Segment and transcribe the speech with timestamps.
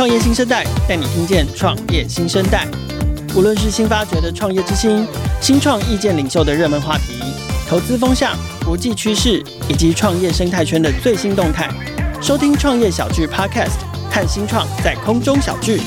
[0.00, 2.66] 创业新生代带你听见创业新生代，
[3.36, 5.06] 无论是新发掘的创业之星、
[5.42, 7.20] 新创意见领袖的热门话题、
[7.68, 8.34] 投资风向、
[8.64, 11.68] 国际趋势以及创业生态圈的最新动态，
[12.22, 15.82] 收听创业小聚 Podcast，看新创在空中小聚。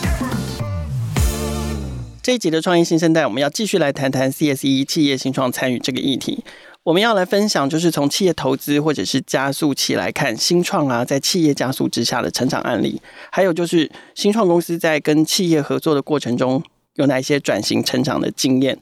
[2.22, 6.44] 这一集的创业新生代，我们要继续来谈谈 CSE 企业新创参与这个议题。
[6.84, 13.02] 我们要来分享，就是从企业投资或者是加速期来看新创啊，在企业加速之下的成长案例，
[13.32, 16.62] 还有就是新创公司在跟企业合作的过程中
[16.96, 18.78] 有哪一些转型成长的经验，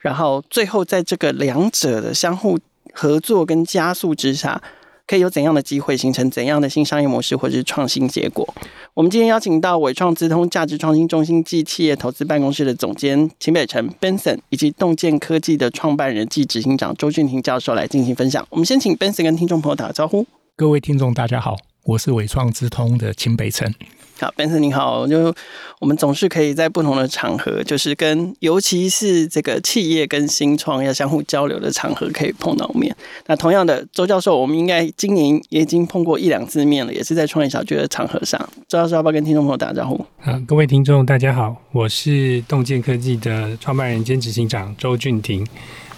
[0.00, 2.58] 然后最后在这个两者的相互
[2.92, 4.62] 合作跟加速之下。
[5.08, 8.46] 可以有怎样的机会形成怎样的新商业模式或者是创新结果？
[8.92, 18.46] 我们今天邀请到纬创资通价值创新中心暨企业投资办公室的总监秦北辰 Benson，以及洞见科技的创办人暨执行长周俊廷教授来进行分享。
[18.50, 20.26] 我们先请 Benson 跟听众朋友打个招呼。
[20.54, 23.74] 各位听众，大家好，我是纬创资通的秦北辰。
[24.20, 25.32] 好，Benson 你好，就
[25.78, 32.94] 我们总是可以在不同的场合，就是跟尤其是这个企业跟新创要相互交流的场合，可以碰到面。
[33.26, 38.40] 那同样的，周教授，我们应该今年也已经碰过一两次面了，也是在创业小聚的场合上。
[38.66, 40.04] 周教授要不要跟听众朋友打个招呼？
[40.22, 45.46] 啊，各位听众大家好，我是洞见科技的创办人兼执行长周俊廷。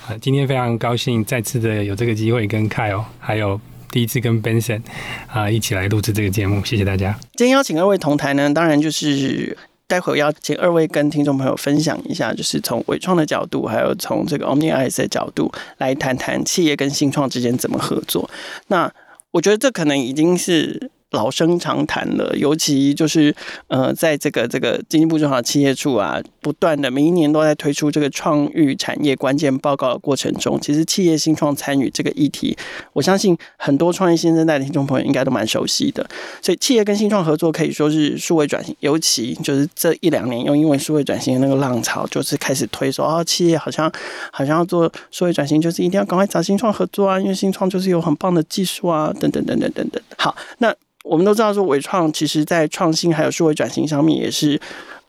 [0.06, 3.58] 啊，今天非常高兴再次的有这个机会跟 Kyle 还有。
[3.91, 4.80] 第一次跟 Benson
[5.27, 7.19] 啊一起来录制这个节目，谢谢大家。
[7.34, 18.30] 今天邀请二位同台呢，当然就是待会要请二位跟听众朋友分享一下，就是从伟创的角度，还有从这个 OmniEyes 的角度来谈谈企业跟新创之间怎么合作。
[18.68, 18.92] 那
[19.33, 20.91] 我觉得这可能已经是。
[21.11, 23.34] 老生常谈了，尤其就是
[23.69, 32.56] 呃，在这个这个经济部中小企业处啊，不断的每一年都在推出这个创育产业关键报告的过程中，其实企业新创参与这个议题，
[32.92, 36.08] 我相信很多创业新生代的听众朋友应该都蛮熟悉的。
[36.41, 43.90] 所以，企业跟新创合作可以说是数位转型，尤其就是这一两年，又因为数位转型的那个浪潮，就是开始推说啊，企业好像
[44.33, 50.01] 好像要做数位转型，就是一定要赶快找新创合作啊，因为新创就是有很棒的技术啊，等等等等等等。
[50.17, 50.73] 好，那。
[51.10, 54.60] 我们都知道，说微创其实在创新还有数位转型上面，也是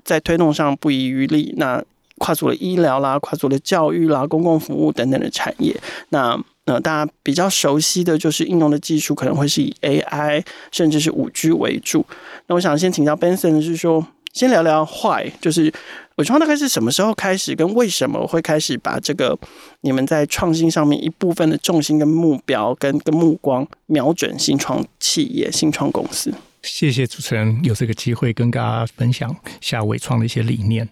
[0.04, 1.54] 在推动上不遗余力。
[1.58, 1.80] 那
[2.18, 5.80] 跨足了医疗啦，跨足了教育啦，公共服务等等的产业。
[6.10, 6.36] 那
[6.66, 12.04] 呃，大家比较熟悉的就是应用的技术，可能会是以 AI 甚至是五 G 为主。
[12.48, 14.04] 那我想先请教 Benson 是说，
[14.34, 15.74] 先聊聊 Why，就是。
[16.18, 19.36] 伟创大概是什么时候开始，跟为什么会开始把这个
[19.80, 26.32] 你们在创新上面一部分的重心跟目标跟跟目光瞄准新创企业、新创公司？
[26.62, 30.88] 谢谢主持人有这个机会跟大家分享下伟创的一些理念。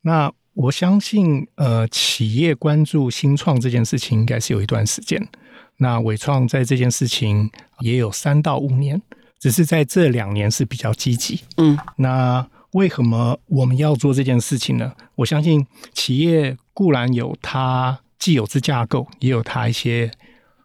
[0.00, 5.28] 那我相信，呃，企业关注新创这件事情应该是有一段时间。
[5.76, 7.48] 那伟创在这件事情
[7.80, 9.00] 也有三到五年，
[9.38, 11.42] 只是在这两年是比较积极。
[11.58, 12.44] 嗯，那。
[12.72, 14.92] 为什么我们要做这件事情呢？
[15.16, 20.10] 我相信企业固然有它既有之架构，也有它一些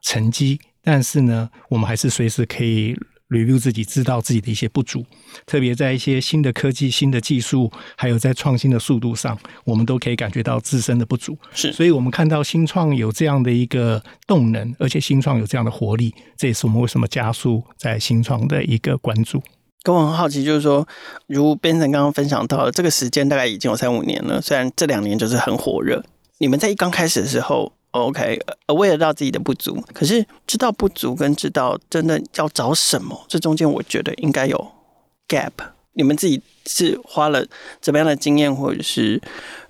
[0.01, 2.95] 成绩，但是呢，我们还是随时可以
[3.27, 5.05] review 自己，知道自己的一些不足。
[5.45, 11.37] 特别在一些新的科技、新的技术，还有在创新的速度上，我们都可以感觉到自身的不足。
[11.51, 19.43] 是，所以我们看到新创有这样的一个动能，而且新创有这样的活力，这也是我们为什么加速在新创的一个关注。
[19.87, 20.85] 跟我很好奇，就是说，
[21.27, 24.41] 如 Benson 刚刚分享到的，这个时间大概已经有三五年了。
[24.41, 26.03] 虽然这两年就是很火热，
[26.39, 34.71] 你们在一刚开始的时候，OK，aware 到自己的不足，可是知道不足跟知道真的要找什么，这中间我觉得应该有
[35.29, 35.53] gap。
[35.93, 37.43] 你们自己是花了
[37.79, 39.21] 怎么样的经验，或者是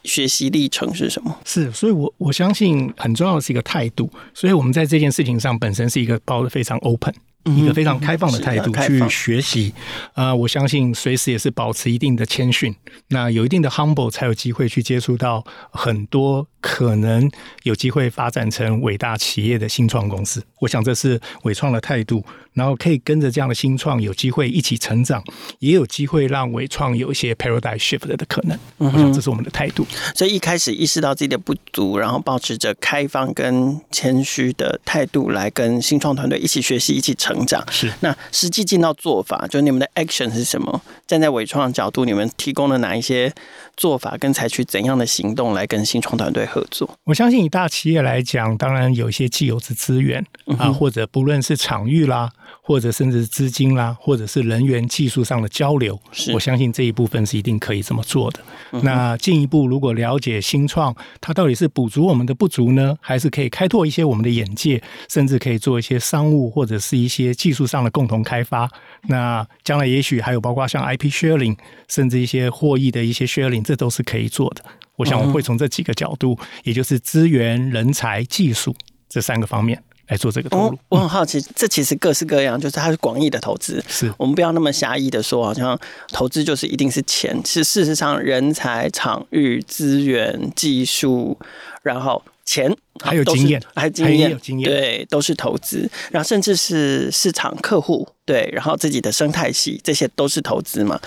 [0.03, 1.37] 学习历程是什么？
[1.45, 4.09] 是，所以我我相信很重要的是一个态度。
[4.33, 7.13] 所以我们在这件事情上本身是一个包的非常 open。
[7.55, 9.73] 一个非常开放的态度去学习，
[10.13, 12.75] 啊、呃，我相信随时也是保持一定的谦逊，
[13.09, 17.27] 那有一定的 humble 才有机会去接触到很多可能
[17.63, 20.43] 有机会发展成伟大企业的新创公司。
[20.59, 22.23] 我想这是伟创的态度，
[22.53, 25.23] 然后可以跟着这样的新创有机会一起成长，
[25.59, 28.59] 也有机会让伟创有一些 paradigm shift 的可能。
[28.77, 29.87] 我想这是我们的态度。
[30.13, 37.37] 所以一开始意识到自己的不足，然后保持着开放跟谦虚的态度来跟新创团队一起学习，一起成。
[37.47, 40.81] 长是，那实际进到做法，就是你们的 action 是什么？
[41.05, 43.33] 站在伟创的角度，你们提供了哪一些
[43.77, 46.89] 做法，跟采取怎样的行动来跟新创团队合作？
[47.05, 50.25] 我相信以大企业来讲，当然有一些既有的资源
[50.57, 52.29] 啊，或者不论是场域啦。
[52.61, 55.99] 或者甚至资金啦，或者是人员技术上的交流，
[56.33, 58.39] 我相信这一部分是一定可以这么做的。
[58.71, 68.69] 嗯、那进一步，如果了解新创，它到底是补足我们的不足呢，还是可以开拓一些我们的眼界，甚至可以做一些商务或者是一些技术上的共同开发？
[69.03, 71.57] 那将来也许还有包括像 IP sharing，
[71.87, 74.63] 甚至一些获益的一些 sharing，这都是可以做的。
[74.97, 78.75] 我想我会从这几个角度，也就是资源、人才、技术
[79.07, 79.81] 这三个方面。
[80.07, 83.83] 来做这个投入，哦，我很好奇，这其实各式各样，就是它是广义的投资。
[83.87, 85.77] 是我们不要那么狭义的说，好像
[86.09, 87.39] 投资就是一定是钱。
[87.45, 91.37] 是事实上，人才、场域、资源、技术，
[91.83, 92.73] 然后钱
[93.03, 95.89] 还有经验，还有经验，经验对，都是投资。
[96.09, 100.99] 然后甚至是市场、客户，对，然后自己的生态系，这些都是投资嘛。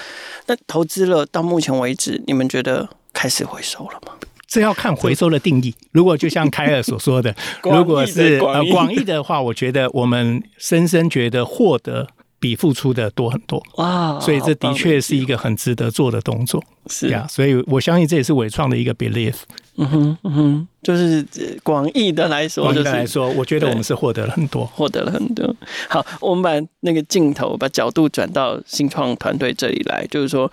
[0.47, 4.13] 那投资了到目前为止，你们觉得开始回收了吗？
[4.51, 5.73] 这要看回收的定义。
[5.93, 7.33] 如果就像凯尔所说的，
[7.63, 12.09] 如果是呃广义的话，我觉得我们深深觉得获得
[12.41, 16.61] 比付出的多很多哇，所以这的确是一个很值得做的动作。
[16.89, 19.35] 是呀，所以我相信这也是伟创的一个 belief。
[19.77, 21.25] 嗯哼嗯哼，就是
[21.63, 25.55] 广义的来说，广义来说，我觉得我们是获得了很多，获得了很多。
[25.89, 30.51] 好，我们把那个镜头把角度转到新创团队这里来，就是说。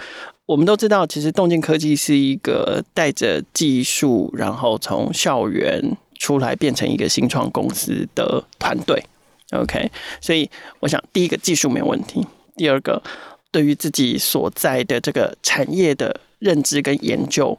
[0.47, 9.03] 我们都知道，其实动见科技是一个带着技术，然后从校园出来变成一个新创公司的团队。
[9.51, 9.91] OK，
[10.21, 10.49] 所以
[10.79, 13.03] 我想，第一个技术没有问题，第二个
[13.51, 17.57] 对于自己所在的这个产业的认知跟研究，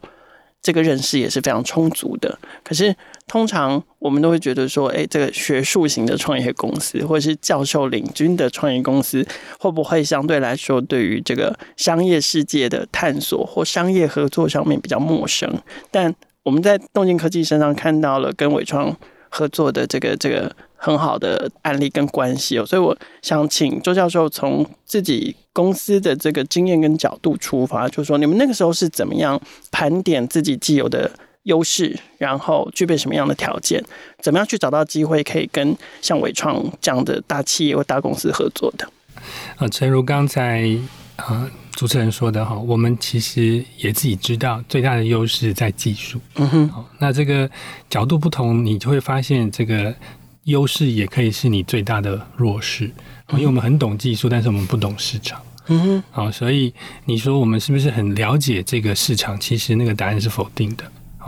[0.62, 2.38] 这个认识也是非常充足的。
[2.64, 2.96] 可是，
[3.28, 9.24] 通常我们都会觉得说，哎，这个学术型的创业公司，或者是教授领军的创业公司，
[9.60, 15.48] 会不会相对来说，对于这个商业世界的探索或商业合作上面比较陌生？
[15.90, 18.96] 但我们在动静科技身上看到了跟纬创
[19.28, 29.38] 合作的这个这个很好的案例跟关系哦，所以我想请周教授从自己公司的这个经验跟角度出发，就是说你们那个时候是怎么样
[29.70, 31.10] 盘点自己既有的
[31.48, 33.82] 优势，然后具备什么样的条件？
[34.22, 38.88] 怎么样去找到机会，可以跟像伟创这样的大企业或大公司合作的？
[39.56, 40.78] 呃，诚如刚才
[41.16, 46.20] 呃主持人说的哈，我们其实也自己知道最大的优势在技术。
[46.36, 47.50] 嗯哼，那这个
[47.88, 49.94] 角度不同，你就会发现这个
[50.44, 52.90] 优势也可以是你最大的弱势。
[53.32, 55.40] 因为我们很懂技术，但是我们不懂市场。
[55.66, 56.72] 嗯哼，好，所以
[57.04, 59.38] 你说我们是不是很了解这个市场？
[59.38, 60.84] 其实那个答案是否定的。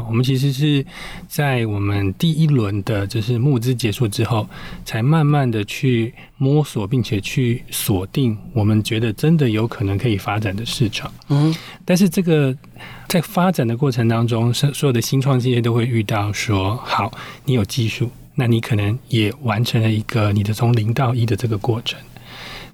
[0.08, 0.84] 我们其实是
[1.28, 4.48] 在我们第一轮的，就是募资结束之后，
[4.84, 11.12] 才慢慢的去摸索，并且去锁定我们觉得真的有可能可以发展的市场。
[11.28, 11.54] 嗯，
[11.84, 12.56] 但是这个
[13.08, 17.12] 在发展的过程当中，所所有的新创企业都会遇到说，好，
[17.44, 21.98] 你有技术，那你可能也完成了一个你的从零到一的这个过程。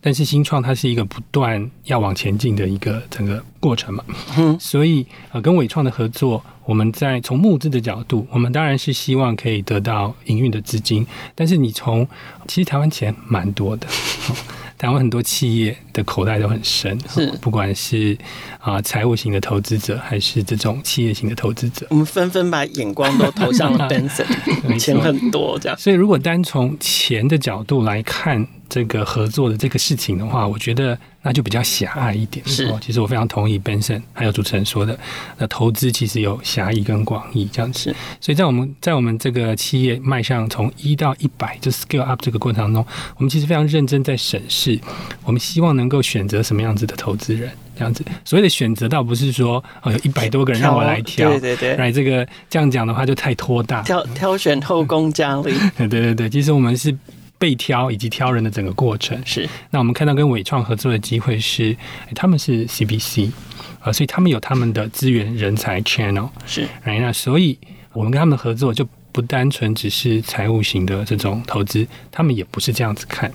[0.00, 4.04] 但是新创它是一个不断要往前进的一个整个过程嘛，
[4.38, 11.06] 嗯，所以呃，跟伟创的合作，我们在从募资的角度，我们当然是希望可以得到营运的资金。
[11.34, 12.06] 但是你从
[12.46, 13.86] 其实台湾钱蛮多的，
[14.78, 18.16] 台湾很多企业的口袋都很深，是不管是
[18.60, 25.76] 啊财务型的投资者，还是这种企业型的投资者，我们纷纷把眼光都投向 了 Benson，钱很多这样。
[25.76, 28.46] 所以如果单从钱的角度来看。
[28.68, 32.46] 这个合作的这个事情的话，我觉得那就比较狭隘一点。
[32.46, 34.98] 是，其实我非常同意 Benson 还有主持人说的，
[35.38, 37.94] 那投资其实有狭义跟广义这样子。
[38.20, 42.86] 所以在我们在我们这个企业迈向从一到一百就 scale up 这个过程当中，
[43.16, 44.78] 我们其实非常认真在审视，
[45.24, 47.50] 我们希望能够选择什么样子的投资人。
[47.78, 53.82] 这样子，所谓的选择倒不是说哦有一百多个人让我来挑，对对对，来这个这样讲的话就太拖大。
[53.82, 56.96] 挑挑选后宫佳丽， 对对对，其实我们是。
[57.38, 59.20] 被挑以及挑人的整个过程。
[59.24, 61.76] 是，那我们看到跟伟创合作的机会是，
[62.14, 63.30] 他们是 CBC
[63.80, 67.58] 啊，所以他们有他们的资源人才 channel 是，那所以
[67.92, 73.32] 我们跟他们的合作就不单纯只是财务型的这种投资，他们也不是这样子看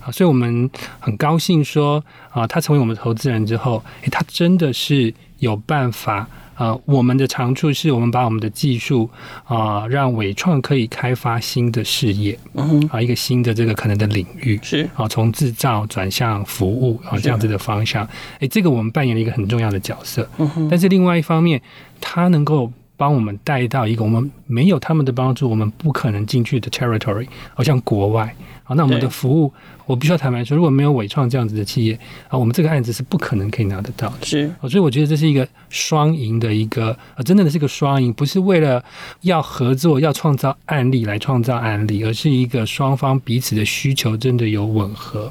[0.00, 6.28] 啊，所以我们很高兴说啊，他成为我们的投资人之后，诶，他真的是有办法。
[6.56, 9.10] 呃，我们的长处是我们把我们的技术
[9.42, 20.30] 啊、呃，让伟创可以开发新的事业，嗯哼，啊，一个新的这个可能的领域是啊，从制造转向服务啊这样子的方向，哎，这个我们扮演了一个很重要的角色。
[20.70, 21.60] 但是另外一方面，
[22.00, 28.34] 它能够帮我们带到一个我们没有他们的帮助，我们不可能进去的 territory，好像国外。
[28.66, 29.52] 好，那我们的服务，
[29.84, 34.24] 我必须要坦白说，如果没有伟创这样子的企业啊，我们这个案子是不可能可以拿得到的。
[34.24, 38.82] 是，所以我觉得这是一个双赢的一个，啊，真正的是一个双赢，不是为了
[39.20, 45.30] 要合作要创造案例来创造案例，而是一个双方彼此的需求真的有吻合。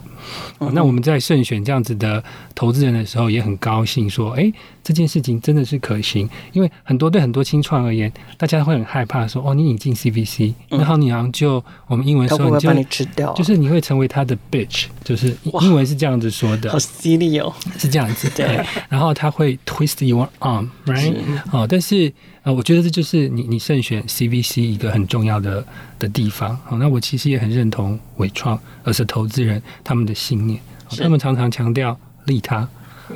[0.60, 2.24] 嗯、那我们在慎选这样子的
[2.54, 21.16] 投资人的时候，也很高兴说，哎、欸，这件事情真的是可行，因为很多对很多新创而言，大家会很害怕说，哦，你引进 CVC，然后你好像就我们英文说你就，就是你会成为他的 bitch，就是英文是这样子说的，好犀利哦，是这样子，对，然后他会 twist your arm，right，
[21.52, 22.12] 哦，但是。
[22.44, 25.66] 啊，我觉得这就是你你慎选 CVC 一个很重要的
[25.98, 26.60] 的地方。
[26.66, 30.60] 好，那我其实也很认同伟创，而是投资人他们的信念，
[30.98, 32.68] 他们常常强调利他。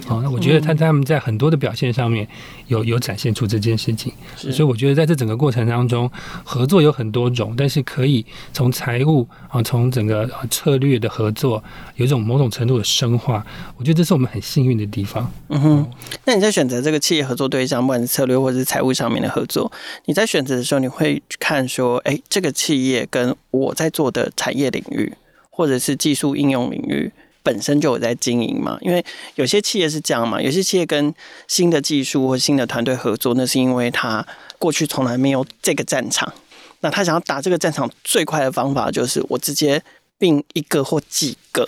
[0.05, 2.27] 好，那我觉得他他们在很多的表现上面
[2.67, 6.09] 有有展现出这件事情，所以我觉得在这整个过程当中，
[6.43, 11.63] 合作有很多种，但是可以从财务啊，从整个策略的合作，
[11.95, 13.45] 有一种某种程度的深化，
[13.77, 15.31] 我觉得这是我们很幸运的地方。
[15.49, 15.91] 嗯哼，
[16.25, 19.71] 那你在选择这个企业合作对象，不管是策略或者是财务上面的合作，
[20.05, 25.13] 你在选择的时候，你会看说，哎，这个企业跟我在做的产业领域，
[25.49, 27.11] 或者是技术应用领域。
[27.47, 29.01] 本身就有在经营嘛，因为
[29.35, 31.13] 有些企业是这样嘛，有些企业跟
[31.47, 34.25] 新的技术或新的团队合作，那是因为他
[34.59, 36.33] 过去从来没有这个战场，
[36.81, 39.81] 那他想要打这个战场最快的方法就是我直接
[40.17, 41.65] 并一个或几个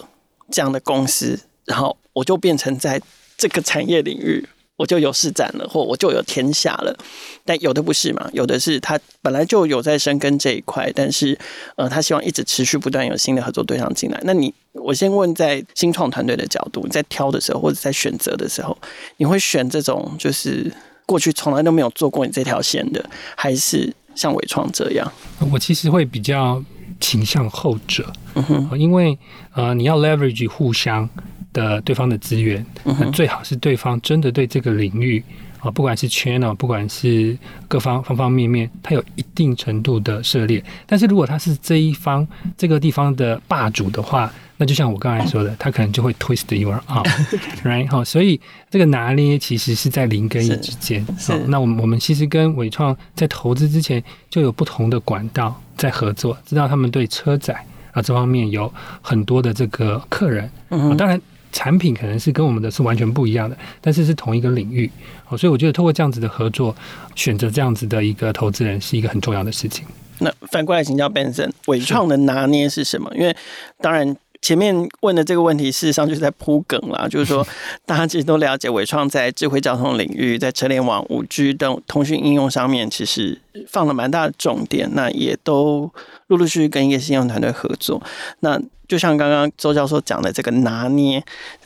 [0.51, 3.01] 这样的公司，然后我就变成在
[3.37, 4.45] 这个产业领域。
[4.79, 6.97] 我就有市展了，或我就有天下了，
[7.43, 8.29] 但有的不是嘛？
[8.31, 11.37] 有的是他本来就有在深耕这一块，但是
[11.75, 14.17] 呃，他希望一直持续不断有新的合作对象进来。
[14.23, 18.77] 那你，我先问，在新创团队的角度，你在挑的时候或者在选择的时候，
[19.17, 20.71] 你会选这种就是
[21.05, 23.03] 过去从来都没有做过你这条线的，
[23.35, 25.11] 还是像伟创这样？
[25.51, 26.63] 我其实会比较
[27.01, 29.19] 倾向后者，嗯哼，因为
[29.53, 31.09] 呃，你要 leverage 互相。
[31.53, 35.23] 的对方的资源，那最好是对方真的对这个领域
[35.59, 37.37] 啊，不管是 channel，不管是
[37.67, 40.63] 各方方方面面，他有一定程度的涉猎。
[40.85, 42.25] 但是如果他是这一方
[42.57, 47.87] 这个地方的霸主的话，那就像我刚才说的，他可能就会 twist your arm，right？
[47.91, 48.39] 好，所以
[48.69, 51.05] 这个拿捏其实是在零跟一之间。
[51.17, 57.53] 是，那我们我们其实跟伟创在投资之前就有不同的管道在合作，知道他们对车载
[57.91, 60.49] 啊这方面有很多的这个客人。
[60.69, 61.19] 嗯，当然。
[61.51, 64.89] 产品可能是跟我们的是完全不一样的，但是是同一个领域，
[65.27, 66.75] 哦，所以我觉得透过这样子的合作，
[67.15, 69.85] 选择这样子的一个投资人是一个很重要的事情。
[70.19, 73.11] 那反过来请教 Benson，伟创的拿捏是什么？
[73.15, 73.35] 因为
[73.79, 77.45] 当然前面问的这个问题，事实上就是在铺梗啦，就是说
[77.85, 85.91] 大家其实都了解伟创在智慧交通领域，在车联网、五 G 等通讯应用上面，其实放了蛮大的重点，那也都
[86.27, 88.01] 陆陆续续跟一个信用团队合作，
[88.41, 88.61] 那。
[88.89, 91.23] 就像刚刚周教授讲的，这个拿捏，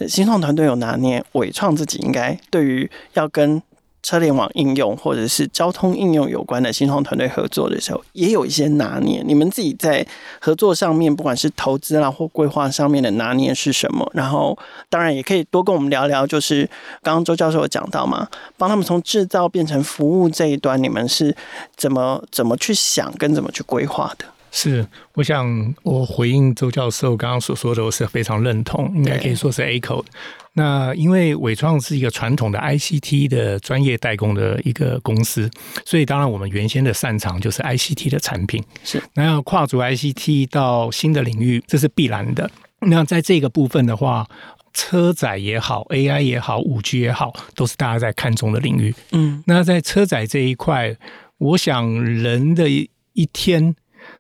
[0.07, 3.59] 新创团队有拿捏，伟创自己应该对于要跟
[4.03, 9.23] 车联网应用或者是交通应用有关的新创团队合作的时候，也有一些拿捏。
[9.25, 10.05] 你们自己在
[10.41, 14.05] 合作上面，不管是投资啦或规划上面的拿捏是什么？
[14.13, 14.57] 然后，
[14.89, 16.69] 当然也可以多跟我们聊聊，就是
[17.01, 18.27] 刚刚周教授有讲到嘛，
[18.57, 21.33] 帮他们从制造变成服务这一端，你们是
[21.77, 24.25] 怎么怎么去想跟怎么去规划的？
[24.55, 30.05] 是，我想我回应周教授刚刚所说的，我是非常认同，应该可以说是 echo。
[30.53, 35.49] 那因为伟创是一个传统的 ICT 的专业代工的一个公司，
[35.83, 38.63] 所以当然我们原先的擅长就是 ICT 的产品。
[38.83, 42.49] 是，那要跨足 ICT 到新的领域，这是必然的。
[42.81, 44.29] 那在这个部分的话，
[44.71, 48.93] 车载也好，AI 也好，五 G 也好，都是大家在看中的领域。
[49.13, 50.95] 嗯，那在车载这一块，
[51.39, 53.75] 我想人的一天。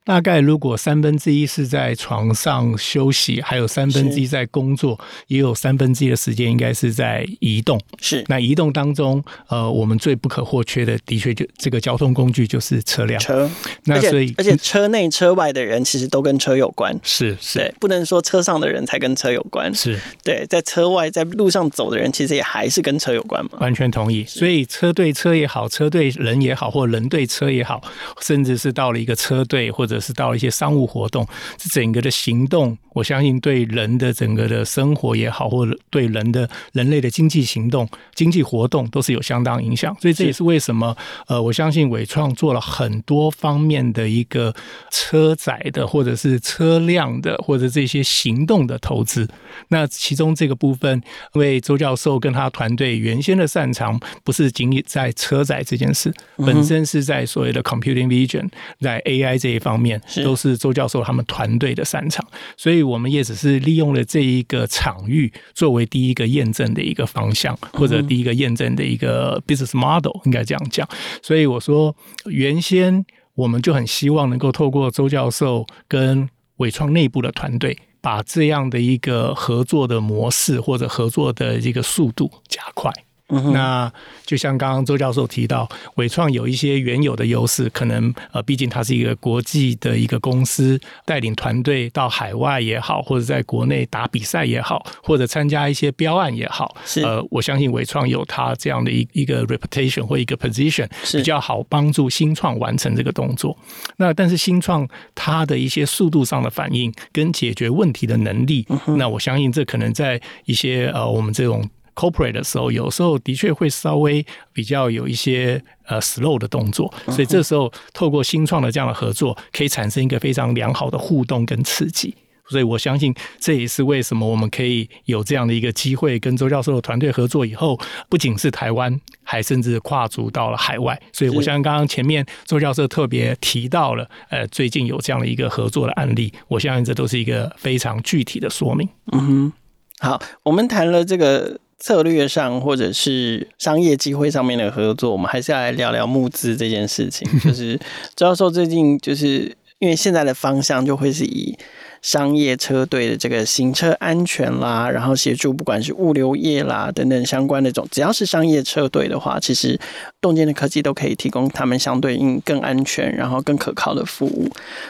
[0.05, 7.79] 大概如果三分之一是在床上休息，还有三分之一在工作，也有三分之一的时间应该是在移动。
[8.01, 13.19] 是，那移动当中，呃，我们最不可或缺的，的确就这个交通工具就是车辆。
[13.19, 13.49] 车，
[13.85, 16.93] 那所以而且车内车外的人其实都跟车有关。
[17.01, 19.73] 是是，对，不能说车上的人才跟车有关。
[19.73, 23.51] 是对，在车外在路上走的人，其实也还是跟车有关嘛。
[23.59, 24.25] 完全同意。
[24.25, 27.81] 所以车对车也好，车对人也好，或人对车也好，
[28.21, 39.95] 甚至是到了一个车队或者者是到一些商务活动，这整个的行动，我相信对人的整个的生活也好，或者对人的人类的经济行动、经济活动都是有相当影响。
[40.01, 40.95] 所以这也是为什么，
[41.27, 44.53] 呃，我相信伟创做了很多方面的一个
[44.89, 49.29] 车载的，或者是车辆的，或者这些行动的投资。
[49.67, 51.01] 那其中这个部分，
[51.33, 59.82] 因为周教授跟他团队原先的擅长不是仅仅在车载这件事，本身是在所谓的 computing vision，在 AI 这一方面，
[60.23, 62.25] 都是周教授他们团队的擅长。
[62.57, 70.87] 所以我们也只是利用了这一个场域作为第一个验证的一个方向，或者第一个验证的一个 business model，应该这样讲。
[71.21, 77.77] 所以我说，原先我们就很希望能够透过周教授跟伟创内部的团队。
[78.03, 82.91] 把这样的一个合作的模式或者合作的一个速度加快。
[83.29, 83.91] 那
[84.25, 103.57] 就像刚刚周教授提到，伟创有一些原有的优势，可能呃，毕竟它是一个国际的一个公司，带领团队到海外也好，或者在国内打比赛也好，或者参加一些标案也好，是呃，我相信伟创有它这样的一一个 reputation 或一个 position，比较好帮助新创完成这个动作。
[103.97, 111.67] 那但是新创它的一些速度上的反应跟解决问题的能力，那我相信这可能在一些呃，我们这种。
[111.95, 122.15] Corporate 的时候，有时候的确会稍微比较有一些呃 slow 的动作，所以这时候透过新创的这样的合作，可以产生一个非常良好的互动跟刺激。
[122.49, 131.01] 所以我相信这也是为什么我们可以有这样的一个机会，跟周教授的团队合作以后，不仅是台湾，还甚至跨足到了海外。
[131.13, 138.89] 所以我相信刚刚前面周教授特别提到了，呃，最近有这样的一个合作的案例，我相信这都是一个非常具体的说明。
[139.13, 139.53] 嗯哼，
[139.99, 141.61] 好，我们谈了这个。
[141.79, 147.27] 策略上或者是商业机会上面的合作，我们还是要来聊聊募资这件事情。
[147.43, 147.77] 就是
[148.15, 151.57] 周教授最近就是因为现在的方向就会是以
[152.01, 159.79] 商业车队的这个行车安全啦，然后协助不管是物流业啦等等相关的种，只要是商业车队的话，其实
[160.21, 164.49] 洞见的科技都可以提供他们相对应更安全，然后更可靠的服务。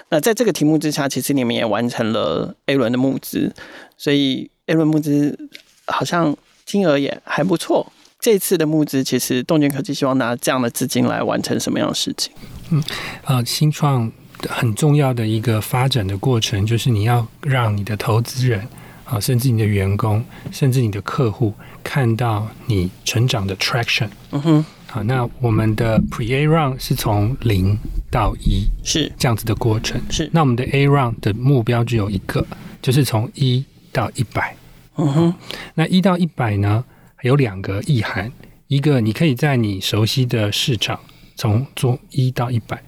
[0.10, 3.54] 那在这个题目之下，其实你们也完成了 A 轮的募资，
[3.98, 5.38] 所以 A 轮募资
[5.86, 6.36] 好像。
[6.66, 7.92] 金额也还不错。
[8.20, 12.32] 这次的募资，其实洞见科技希望拿这样的资金来完成什么样的事情？
[12.70, 12.82] 嗯，
[13.26, 14.10] 呃，新创
[14.48, 18.66] 很重要的一个发展的过程，就是你要让你的投资人
[19.04, 21.54] 啊，甚至你的员工，甚至你的客户
[21.84, 24.08] 看到你成长的 traction。
[24.32, 24.66] 嗯哼。
[24.88, 27.78] 好，那我们的 Pre-A round 是从零
[28.10, 30.00] 到一，是这样子的过程。
[30.10, 30.30] 是。
[30.32, 32.46] 那我们的 A round 的目标只有一个，
[32.82, 34.56] 就是从一到一百。
[34.96, 35.34] 嗯哼，
[35.76, 36.84] 那一到一百呢，
[37.22, 38.32] 有两个意涵。
[38.68, 41.00] 一个，你可以在你熟悉的市场
[41.36, 42.82] 从做一到一百，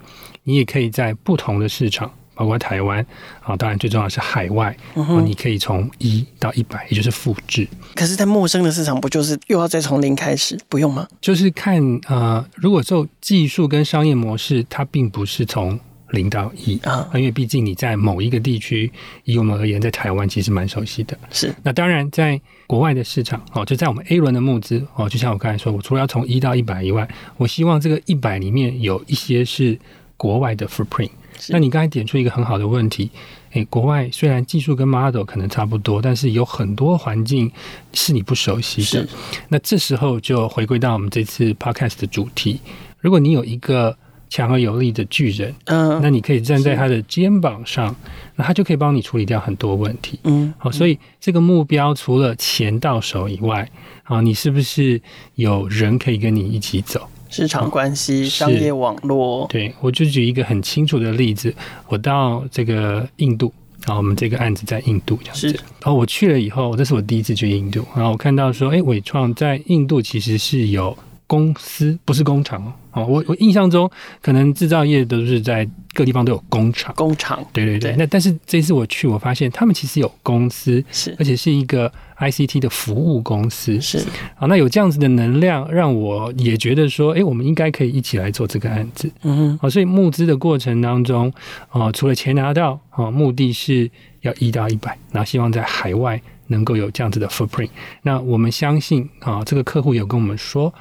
[0.44, 3.06] 你也可以在不同的市场，包括台湾
[3.44, 7.68] 啊，当然最重要的是海外，嗯哼，你可以从一到一百，也就是复制。
[7.94, 11.08] 可是，在陌生的市场，不就是又要再从零开始，不用吗？
[11.22, 15.80] 就是看啊、呃，如果说技术跟商业模式，它并不是从。
[16.16, 18.92] 零到一啊，因为毕竟你在某一个地区，
[19.26, 21.16] 以我们而言，在台湾其实蛮熟悉的。
[21.30, 29.78] 是，那当然在国外的市场哦，就在我们 A 轮的募资哦，就像我刚才说，我除了要从一到一百以外，我希望这个一百里面有一些是
[30.18, 31.12] 国外的 footprint。
[31.50, 33.12] 那你刚才点出一个很好的问题，
[33.52, 37.52] 诶，国外虽然技术跟 model 可能差不多，但是有很多环境
[37.94, 39.06] 是你不熟悉的。
[39.50, 42.62] 那这时候就回归到我们这次 podcast 的主题，
[43.00, 43.98] 如果你有一个。
[44.30, 47.96] 强而有力的巨人，嗯，那你可以站在他的肩膀上，
[48.36, 53.70] 那他就可以帮你处理掉很多问题，嗯，好，所以这个目标除了钱到手以外，
[54.04, 55.02] 啊，你是不是
[55.36, 57.08] 有人可以跟你一起走？
[57.28, 61.54] 市场关系、商业网络，对，我就举一个很清楚的例子，
[61.88, 63.52] 我到这个印度，
[63.86, 65.48] 然后我们这个案子在印度这样子，
[65.82, 72.74] 然后我去了以后，这是我第一次去印度，然后我看到说，哎，伟创在印度其实是有公司，不是工厂哦。
[72.92, 73.90] 哦，我我印象中
[74.22, 77.92] 可能制造业都是在各地方都有工厂，工厂，对对对。
[77.92, 84.02] 对那但是这次我去，我发现他们其实有公司，是而且是一个 ICT 的服务公司，是。
[84.36, 89.12] 好，那有这样子的能量，让我也觉得说，哎，我们应该可以一起来做这个案子。
[89.24, 89.60] 嗯哼。
[89.62, 91.34] 好，所以募资的过程当中，
[91.70, 96.22] 啊，除了钱拿到，啊，目的是要一到一百，然后希望在海外。
[96.48, 97.70] 能够有这样子的 footprint，
[98.02, 100.74] 那我们相信啊，这个客户有跟我们说，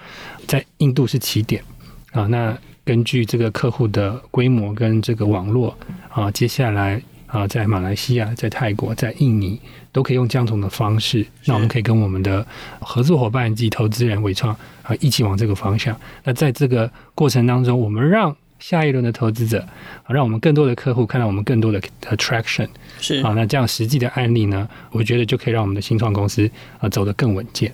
[0.46, 1.62] 在印度是起点
[2.12, 2.26] 啊。
[2.26, 5.76] 那根据这个客户的规模跟这个网络
[6.10, 9.58] 啊，接下来啊，在马来西亚、在泰国、在印尼
[9.90, 11.26] 都可以用相同的方式。
[11.46, 12.46] 那我们可以跟我们的
[12.80, 15.98] 合作伙伴及投资人伟创啊一起往这个方向。
[16.24, 19.60] 那在这个过程当中，我们让下一轮的投资者，
[20.04, 22.66] 啊，让我们更多的客户看到我们更多的 attraction。
[22.98, 26.50] 是啊，那这样实际的案例呢，我觉得就可以让我们的新创公司
[26.80, 27.70] 啊走得更稳健。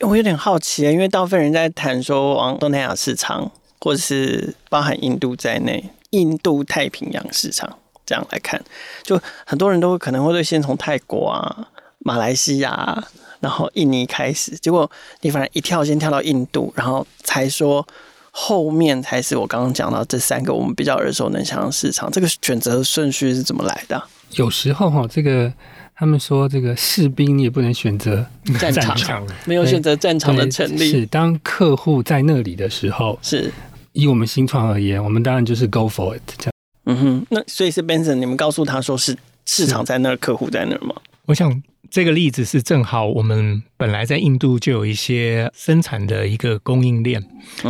[0.00, 8.62] 我有点好奇，因为大部分人在谈说往东南亚市场，或者是包含印度在内，印度太平洋市场这样来看，
[9.02, 11.68] 就很多人都可能会先从泰国啊、
[12.00, 13.02] 马来西亚，
[13.40, 14.90] 然后印尼开始，结果
[15.22, 17.86] 你反而一跳先跳到印度，然后才说
[18.36, 22.10] 后面才是我刚刚讲到这三个我们比较耳熟能详的市场。
[22.10, 24.02] 这个选择顺序是怎么来的？
[24.32, 25.52] 有时候哈，这个。
[25.96, 28.26] 他们说：“这个士兵你也不能选择
[28.58, 30.90] 战场，没有选择战场的成立。
[30.90, 33.48] 是当客户在那里的时候，是
[33.92, 36.52] 以我们新创而言，我们当然就是 go for it 这样。
[36.86, 39.16] 嗯哼，那所以是 Benson，你们告诉他说是
[39.46, 40.96] 市场在那儿，客户在那儿吗？
[41.26, 47.22] 我想。”这个例子是正好我们本来在印度就有一些生产的一个供应链，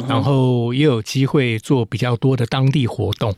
[0.08, 3.34] 然后也有机会做比较多的当地活动，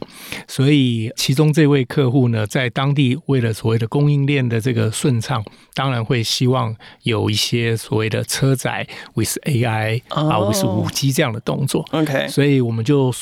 [0.47, 11.85] 所以其中这位客户呢，在当地为了所谓的供应链的这个顺畅，当然会希望有一些所谓的车载 with AI 啊，with 五 G 这样的动作。
[11.91, 13.13] OK，所以我们就。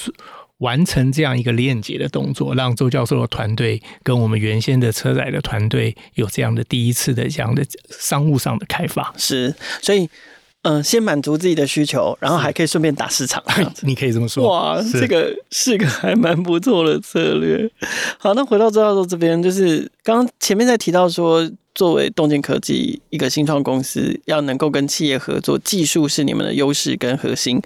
[0.65, 9.13] 完成这样一个链接的动作，让周教授的团队跟我们原先的车载的团队有这样的第一次的这样的商务上的开发。
[9.19, 10.09] 是，所以，
[10.63, 13.45] 嗯、呃，先满足自己的需求，然后还可以顺便打市场。
[13.85, 14.49] 你可以这么说。
[14.49, 17.71] 哇，这个是个还蛮不错的策略。
[18.19, 27.61] 好，那回到周教授这边，就是刚刚前面在提到说，作为洞见科技一个新创公司，要能够跟企业合作，技术是你们的优势跟核心。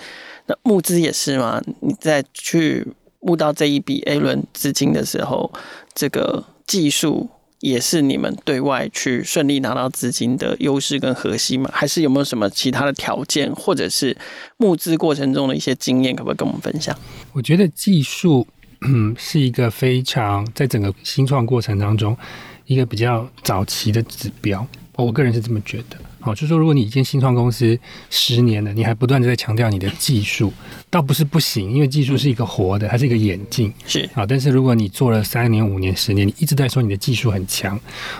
[0.48, 1.62] 那募资也是吗？
[1.80, 2.84] 你在去
[3.20, 5.52] 募到这一笔 A 轮资金的时候，
[5.94, 7.28] 这个技术
[7.60, 11.68] 也是你们对外去顺利拿到资金的优势跟核心吗？
[11.72, 14.16] 还是有没有什么其他的条件，或者是
[14.56, 16.96] 募资过程中的一些经验，可不可以跟我们分享？
[17.32, 18.46] 我觉得技术
[18.80, 22.16] 嗯是一个非常在整个新创过程当中
[22.64, 25.96] 一个比较早期的指标，我个人是这么觉得。
[26.20, 27.78] 好，就是说，如果你一间新创公司
[28.10, 30.52] 十年了，你还不断的在强调你的技术，
[30.90, 33.72] 倒不是不行，因为技术是一个活的，它是一个演进。
[33.86, 37.78] 是啊，但是如果你做了三年、五年、十年，你一直在说你的技术很强，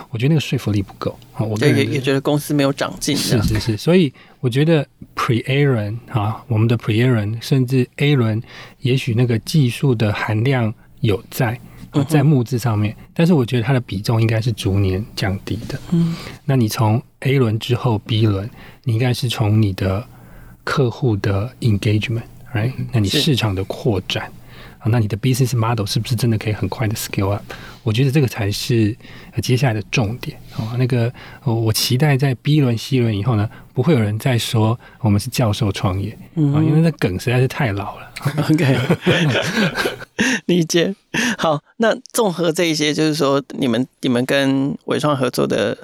[0.09, 1.17] 我觉得那个说服力不够。
[1.33, 3.15] 好，我也也觉得公司没有长进。
[3.17, 8.41] 是是是，所以我觉得 Pre A 轮啊，我们的 Pre A 轮甚至 A 轮，
[8.79, 11.59] 也许那个技术的含量有在。
[12.07, 15.79] 在募资上面，但是我觉得它的比重应该是逐年降低的。
[15.91, 18.49] 嗯，那你从 A 轮之后 B 轮，
[18.83, 20.05] 你应该是从你的
[20.63, 22.73] 客户的 engagement，right？
[22.91, 24.31] 那你市场的扩展
[24.79, 27.43] 啊，那你的 business model 是不是真的可以很快的 scale up？
[27.81, 28.95] 我觉得这个才是
[29.41, 30.75] 接下来的重点哦。
[30.77, 31.11] 那个
[31.43, 38.11] 我期待在 B 轮、C 轮以后呢，不会有人再说我们是教授创业啊，因为那梗实在是太老了。
[38.49, 38.77] OK。
[40.49, 40.93] 理解。
[41.37, 45.77] 好，那综合这一些，就是说，你们你们跟伟创合作的。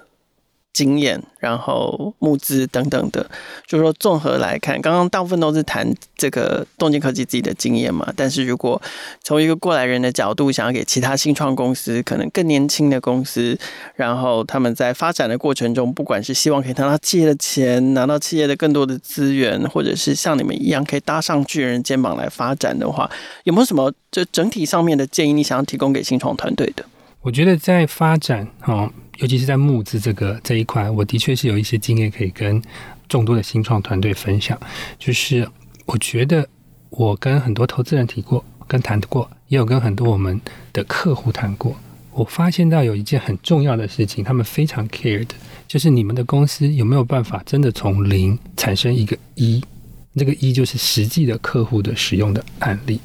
[0.76, 3.26] 经验，然后募资等等的，
[3.66, 8.12] 就是说综合来看，刚刚大部分都是谈这个洞见科技自己的经验嘛。
[8.14, 8.82] 但是如果
[9.24, 13.58] 从一个过来人的角度，想要给其他新创公司，可能更年轻的公司，
[13.96, 23.10] 然后他们在发展的过程中，不管是希望可以拿到企业的钱，拿到企业的更多的资源，或者是像你们一样可以搭上巨人肩膀来发展的话，
[23.46, 26.84] 有没有什么就整体上面的建议，你想要提供给新创团队的？
[27.22, 28.92] 我觉得在发展哦。
[29.20, 32.62] 尤其是在募资这个这一块，我的确是有一些经验可以跟
[33.08, 34.60] 众多的新创团队分享。
[35.00, 35.48] 就是
[35.86, 36.48] 我觉得
[36.90, 40.40] 我跟很多投资人提过，跟谈过，也有跟很多我们
[40.74, 41.76] 的客户谈过。
[42.12, 45.36] 我发现到有一件很重要的事情，他们非常 care 的，
[45.68, 49.62] 就是你们的公司有没有办法真的从零产生一个一，
[50.16, 53.02] 这个一就是实际的客户的使用的案例。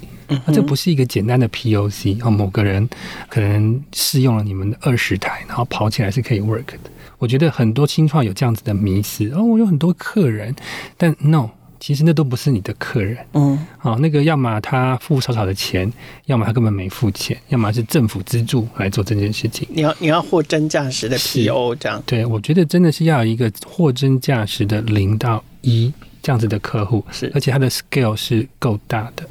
[0.47, 2.89] 那这不是一个简单的 POC 啊，某个人
[3.29, 6.91] 可能试用了你们的二十台，然后跑起来是可以 work 的。
[7.19, 10.55] 我觉得很多新创有这样子的迷思哦，我有很多客人，
[10.97, 13.19] 但 no，其实那都不是你的客人。
[13.35, 15.93] 嗯，好，那个要么他付少少的钱，
[16.27, 19.69] 要么他根本没付钱，要么是政府资助来做这件事情。
[19.71, 22.03] 你要你要货真价实的 PO 这样。
[22.07, 25.93] 对，我觉得真的是要有一个货真价实的零到一。
[26.23, 29.29] 这样子的客户是，而且它的 scale 是够大的。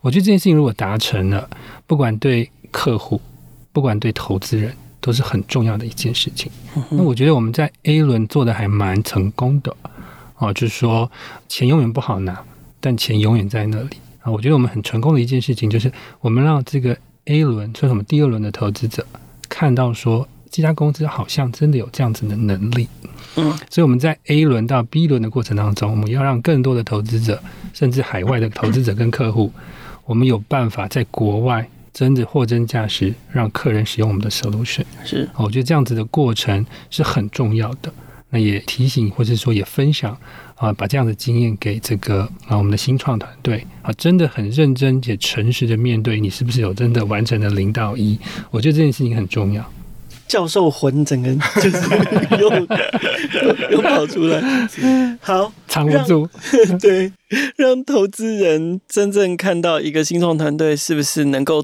[0.00, 1.48] 我觉得这件事情如果达成了，
[1.86, 3.20] 不管对客户，
[3.72, 6.50] 不管对投资人，都是很重要的一件事情。
[6.76, 9.74] 嗯、那我觉得我们在 A 轮做的还蛮成功的
[10.38, 11.10] 哦，就是说
[11.48, 12.42] 钱永远不好拿，
[12.80, 14.30] 但钱永远在那里啊。
[14.30, 19.06] 我觉得我们很成功的一件事情，就是我们让这个 A 轮，说什么第二轮的投资者
[19.48, 22.86] 看到说，这家公司好像真的有这样子的能力。
[23.34, 29.50] 嗯，所以我们在 A 轮到 B 轮的过程当中，我们要让更多的投资者，甚至海外的投资者跟客户，
[30.04, 34.84] 我我们有办法在国外真的货真价实让客人使用我们的 solution。
[35.06, 37.90] 是，我觉得这样子的过程是很重要的。
[38.28, 40.14] 那也提醒或者说也分享
[40.56, 48.18] 啊，把这样的经验给这个啊我们的新创团队啊，真的很认真且诚实的面对你是不是有真的完成了零到一？
[48.50, 49.66] 我觉得这件事情很重要。
[50.32, 51.28] 教授魂整个
[51.60, 51.76] 就是
[52.40, 52.50] 又
[53.70, 54.40] 又跑出来，
[55.20, 56.26] 好藏不住，
[56.80, 57.12] 对，
[57.56, 61.62] 让投资人真正看到一个新创团队是不是能够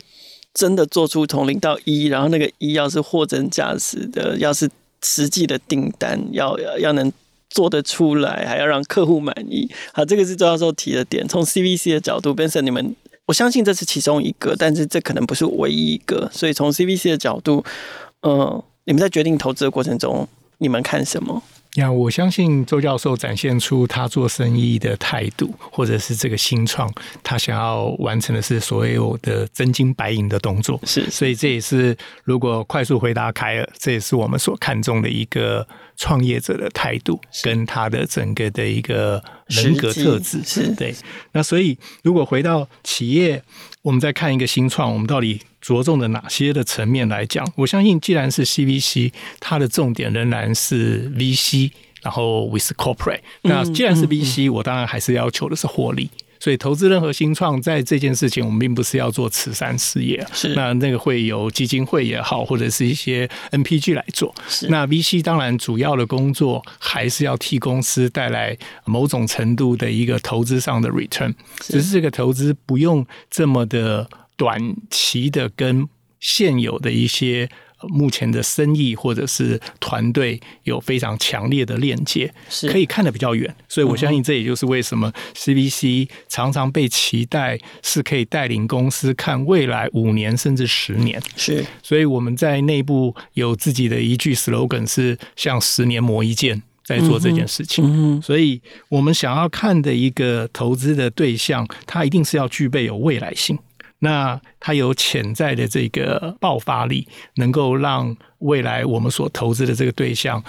[0.53, 4.69] 真的做出从零到一，然后那个一要是货真价实的，要是。
[5.01, 7.13] 实际的订单要要能
[7.49, 9.71] 做得出来，还要让客户满意。
[9.93, 11.25] 好，这个是周教授提的点。
[11.29, 16.29] 从 CVC 的角度，Benson，你们我相信这是其中一个，但是这可能不是唯一一个。
[16.33, 20.29] 所以从 CVC 的角度，嗯、呃，你们在决定投资的过程中，
[20.59, 21.43] 你们看什么？
[21.75, 30.81] 呀，我相信周教授展现出他做生意的态度，或者是这个新创，他想要完成的是所有的真金白银的动作。
[30.85, 35.65] 是，所以这也是如果快速回答凯尔，这也是我们所看重的一个
[35.97, 40.43] 创业者的态度，跟他的整个的一个人格特质。
[40.43, 40.93] 是对。
[41.33, 43.41] 那所以如果回到企业，
[43.83, 47.47] 我们再看一个新创，我们到底着重的哪些的层面来讲？
[47.57, 53.21] 我相信，既然是 CVC，它的重点仍然是 VC，然后 with corporate。
[53.43, 56.09] 那既然是 VC，我当然还是要求的是获利。
[56.41, 60.27] 所以，投资任何新创，在这件事情，我们并不是要做慈善事业。
[60.33, 64.35] 是那那个会由基金会也好，或者是一些 NPG 来做。
[64.49, 74.09] 是那 VC 当然主要的工作还是要替公司带来某种程度的一个投资上的 return，只是这个投资不用这么的。
[74.39, 75.87] 短期的跟
[76.19, 77.47] 现有的一些
[77.91, 83.55] 目前的生意或者是团队有非常强烈的链接，是可以看得比较远。
[83.69, 91.23] 所以我相信这也就是为什么 CVC 常常被期待是可以带领公司看未来五年甚至十年。
[91.37, 98.21] 是，所以我们在内部有自己的一句 slogan 是像十年磨一剑在做这件事情。
[98.21, 103.57] 所以我们想要看的一个投资的对象，它一定是要具备有未来性。
[104.01, 110.43] 那它有潜在的这个爆发力，能够让未来我们所投资的这个对象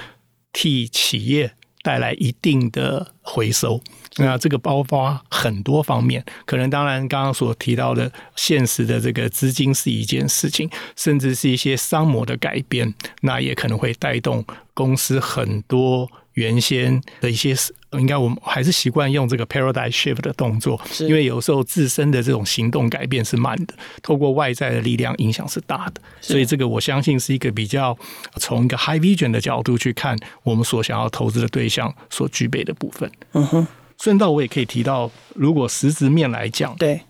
[0.54, 3.82] 替企业带来一定的回收。
[4.18, 16.10] 那这个爆发很多方面，可能当然刚刚所提到的现实的这个资金是一件事情，甚至是一些商模的改变，那也可能会带动公司很多。
[16.34, 17.56] 原先的一些，
[17.92, 27.98] 应该我们还是习惯用这个 paradigm shift 的动作，因为有时候自身的这种行动改变是慢的，透过外在的力量影响是大的，所以这个我相信是一个比较
[28.38, 33.12] 从一个 high vision 的角度去看我们所想要投资的对象所具备的部分。
[33.34, 33.68] 嗯哼，
[34.02, 37.02] 顺道我也可以提到，如果实质面来讲，对。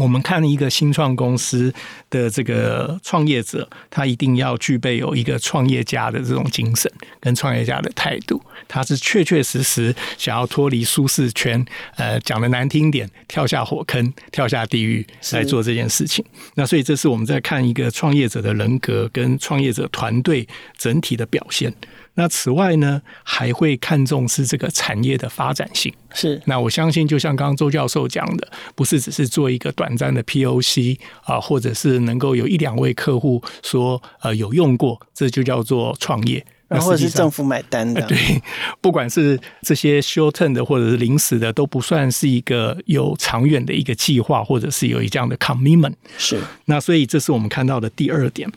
[0.00, 1.72] 我们看一个新创公司
[2.08, 11.62] 的这个创业者，他一定要具备有一个创业家的这种精神跟创业家的态度，他是确确实实想要脱离舒适圈，
[11.96, 16.24] 呃，讲的难听点，跳下火坑，跳下地狱来做这件事情。
[16.54, 21.72] 那所以这是我们在看一个创业者的人格跟创业者团队整体的表现。
[22.14, 25.92] 那此外呢，还会看重是这个产业的发展性。
[26.12, 36.44] 是，那我相信，就像刚刚周教授讲的，不是只是做一个短暂的 POC 啊，或者是能够有一两位客户说呃有用过，这就叫做创业。
[36.68, 38.00] 然后是政府买单的。
[38.08, 38.42] 对，
[38.80, 45.94] 不管是这些 short term 的或者是临时的，都不算是一个有长远的一个计划，或者是有一这样的 commitment。
[46.16, 48.50] 是，那所以这是我们看到的第二点。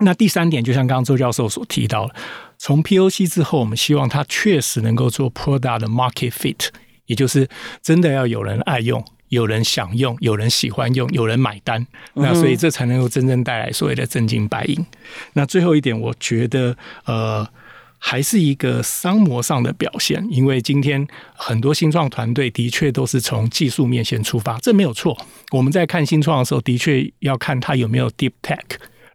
[0.00, 2.14] 那第三点，就像刚刚周教授所提到的。
[2.62, 6.68] 从 POC 之后，我们希望它确实能够做 product market fit，
[7.06, 7.48] 也就是
[7.80, 14.84] 真的要有人爱用、有人想用、有人喜欢用、有人买单，那所以这才能够真正带来所谓的真金白银。
[15.32, 17.48] 那最后一点，我觉得呃，
[17.96, 25.16] 还是一个商模上的表现，因为今天很多新创团队的确都是从技术面先出发，这没有错。
[25.52, 28.58] 我们在看新创的时候，的确要看它有没有 deep tech。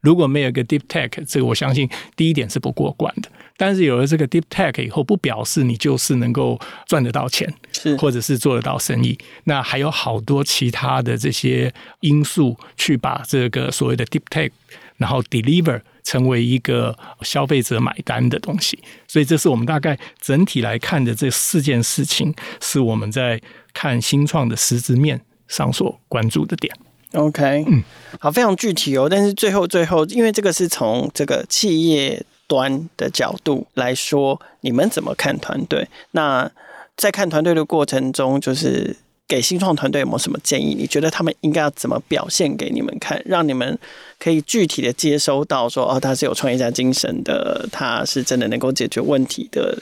[0.05, 3.29] 如果没有一个 deep tech，这个我相信第一点是不过关的。
[3.57, 9.17] 但是有了这个 deep tech 以后，不表示你就是能够赚得到钱，是或者是做得到生意。
[9.45, 14.51] 那还有好多其他的这些因素，去把这个所谓的 deep tech，
[14.97, 18.77] 然后 deliver 成为一个消费者买单的东西。
[19.07, 23.41] 所以这是我们大概整体来看的这四件事情，是我们在
[23.73, 26.75] 看新创的实质面上所关注的点。
[27.15, 27.83] OK，嗯，
[28.19, 29.07] 好，非常具体哦。
[29.09, 35.87] 但是最后，最后，因为这个是从这个企业端的角度来说，你们怎么看团队？
[36.11, 36.51] 那
[36.97, 38.95] 在看团队的过程中，就是
[39.27, 40.75] 给新创团队有没有什么建议？
[40.77, 43.77] 你觉得他们应该要怎么表现给你们看，让你们
[44.19, 49.77] 可以具体的接收到说，哦，他是有创业家精神的，他是真的能够解决问题的，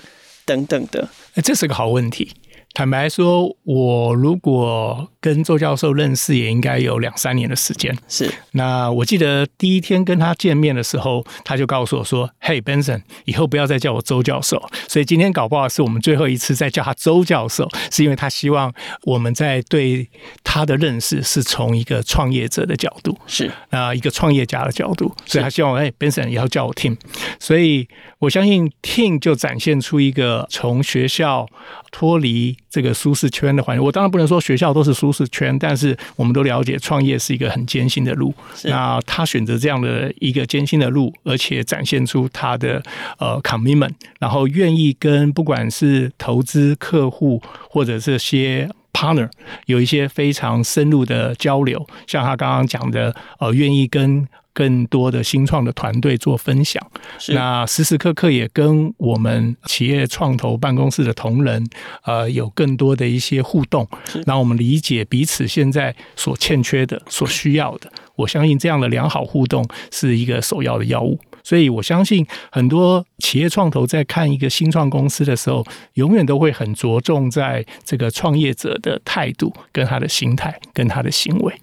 [0.46, 1.08] 等等的。
[1.36, 2.32] 哎，这是个好问题。
[2.74, 7.96] 坦白说，我如果跟周教授认识，也应该有两三年的时间。
[8.08, 14.60] 是，那我记得第一天跟他见面的时候，他就告诉我说：“嘿，Benson，以后不要再叫我周教授。”
[14.90, 20.10] 所以今天搞不好是我们最后一次再叫他周教授，是因为他希望我们在对
[20.44, 26.98] 他的认识是从一个创业者的角度，是啊，一个创业家的角度，所以他希望哎，Benson 也要叫我 Tim。
[27.40, 27.88] 所以
[28.24, 31.46] 我相信 Tim 就展现出一个从学校
[31.92, 32.56] 脱离。
[32.70, 38.34] 这个舒适圈的环境，我当然不能说学校都是舒适圈，但是我们都了解创业是一个很艰辛的路。
[38.64, 42.82] 那他选择这样的一个艰辛的路，而且展现出他的
[43.20, 49.30] 呃 commitment，然后愿意跟不管是投资客户或者这些 partner
[49.68, 54.28] 有一些非常深入的交流，像他刚刚讲的，呃，愿意跟。
[54.54, 56.86] 更多的新创的团队做分享，
[57.30, 61.68] 那时时刻刻也跟我们企业创投办公室的同仁，
[62.04, 63.88] 呃，有更多的一些互动，
[64.26, 67.92] 让我们理解彼此现在所欠缺的、所需要的。
[68.16, 71.20] 我相信这样的良好互动是一个首要的要务。
[71.46, 81.54] 所以我相信很多企业创投在看一个新创公司的时候，永远都会很着重在这个创业者的态度、跟他的心态、跟他的行为。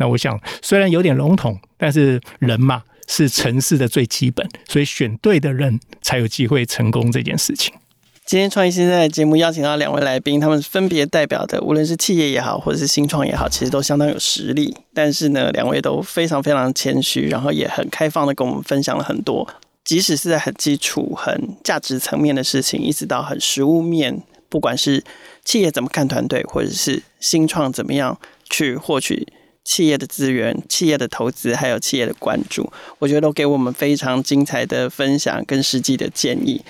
[0.00, 7.72] 那我想，虽然有点笼统，但是人嘛是城市的最基本，所以选对的人才有机会成功这件事情。
[8.24, 14.74] 今天创业新声带节目邀请到两位来宾，他们分别代表的无论是企业也好，或者是新创也好，其实都相当有实力。
[14.94, 19.46] 但是呢，两位都非常非常谦虚，然后也很开放的跟我们分享了很多，
[19.84, 25.02] 即使是在很基础、很价值层面的事情，一直到很实物面，不管是
[25.44, 28.16] 企业怎么看团队，或者是新创怎么样
[28.48, 29.26] 去获取。
[29.64, 36.62] 企业的资源、企业的投资，还有企业的关注，我觉得都给我们非常精彩的分享跟实际的建议。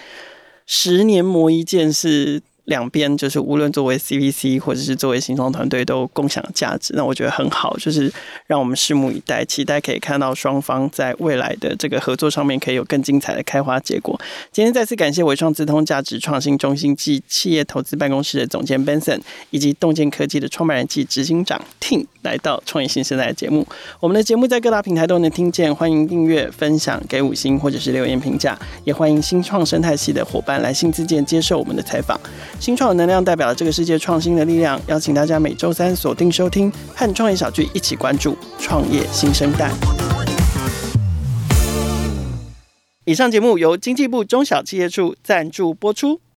[0.67, 2.43] 十年磨一剑是。
[2.71, 8.11] 两边就是无论作为 CVC 或者是作为新创团队都共享价值，那我觉得很好，就是
[8.47, 14.19] 让我们拭目以待，期待可以看到双方在未来的这个合作上面可以有更精彩的开花结果。
[14.53, 23.67] 今天再次感谢伟创资通价值创新中心暨企业投资办公室的总监 Benson，以及洞见科技的创办人暨执行长 Tim 来到创业新时代的节目。
[23.99, 32.17] 我们的节目在各大平台都能听见，欢迎订阅、分享、给五星或者是留言评价，也欢迎新创生态系的伙伴来信自荐接受我们的采访。
[32.61, 39.71] 新创的能量代表了这个世界创新的力量，邀请大家每周三锁定收听，和创业小聚一起关注创业新生代。
[43.07, 46.21] 以上节目由经济部中小企业处赞助播出。